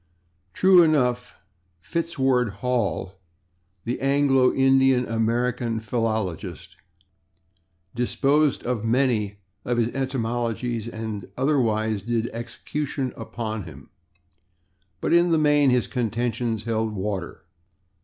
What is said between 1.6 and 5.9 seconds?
Fitzedward Hall, the Anglo Indian American